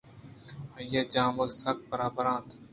[0.75, 2.47] آئی ء ِ جامگ سک برٛاہدار اَت